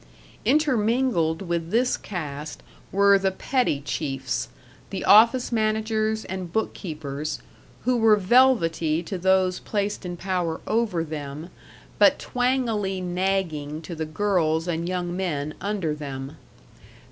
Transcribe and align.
Intermingled 0.45 1.43
with 1.43 1.69
this 1.69 1.95
caste 1.95 2.63
were 2.91 3.19
the 3.19 3.29
petty 3.29 3.79
chiefs, 3.81 4.49
the 4.89 5.05
office 5.05 5.51
managers 5.51 6.25
and 6.25 6.51
bookkeepers, 6.51 7.39
who 7.83 7.95
were 7.97 8.15
velvety 8.15 9.03
to 9.03 9.19
those 9.19 9.59
placed 9.59 10.03
in 10.03 10.17
power 10.17 10.59
over 10.65 11.03
them, 11.03 11.51
but 11.99 12.17
twangily 12.17 12.99
nagging 12.99 13.79
to 13.83 13.93
the 13.93 14.07
girls 14.07 14.67
and 14.67 14.89
young 14.89 15.15
men 15.15 15.53
under 15.61 15.93
them. 15.93 16.35